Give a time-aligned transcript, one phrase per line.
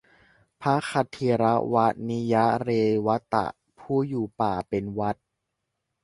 [0.61, 1.43] พระขทิร
[1.73, 1.75] ว
[2.09, 2.69] นิยเร
[3.05, 3.45] วตะ
[3.79, 5.19] ผู้อยู่ป่าเป็นวัตร